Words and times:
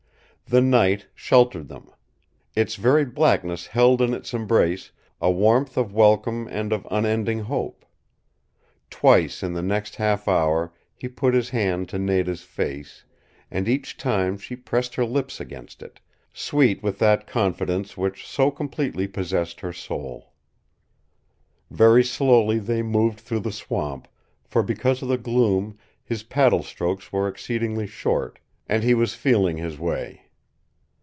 The 0.47 0.59
night 0.59 1.07
sheltered 1.15 1.69
them. 1.69 1.89
Its 2.57 2.75
very 2.75 3.05
blackness 3.05 3.67
held 3.67 4.01
in 4.01 4.13
its 4.13 4.33
embrace 4.33 4.91
a 5.21 5.31
warmth 5.31 5.77
of 5.77 5.93
welcome 5.93 6.45
and 6.51 6.73
of 6.73 6.85
unending 6.91 7.39
hope. 7.39 7.85
Twice 8.89 9.43
in 9.43 9.53
the 9.53 9.61
next 9.61 9.95
half 9.95 10.27
hour 10.27 10.73
he 10.93 11.07
put 11.07 11.33
his 11.33 11.51
hand 11.51 11.87
to 11.87 11.97
Nada's 11.99 12.41
face, 12.41 13.05
and 13.49 13.69
each 13.69 13.95
time 13.95 14.37
she 14.37 14.57
pressed 14.57 14.95
her 14.95 15.05
lips 15.05 15.39
against 15.39 15.81
it, 15.81 16.01
sweet 16.33 16.83
with 16.83 16.99
that 16.99 17.27
confidence 17.27 17.95
which 17.95 18.27
so 18.27 18.51
completely 18.51 19.07
possessed 19.07 19.61
her 19.61 19.71
soul. 19.71 20.33
Very 21.69 22.03
slowly 22.03 22.59
they 22.59 22.81
moved 22.81 23.21
through 23.21 23.39
the 23.39 23.53
swamp, 23.53 24.05
for 24.43 24.63
because 24.63 25.01
of 25.01 25.07
the 25.07 25.17
gloom 25.17 25.77
his 26.03 26.23
paddle 26.23 26.61
strokes 26.61 27.09
were 27.13 27.29
exceedingly 27.29 27.87
short, 27.87 28.37
and 28.67 28.83
he 28.83 28.93
was 28.93 29.15
feeling 29.15 29.55
his 29.55 29.79
way. 29.79 30.23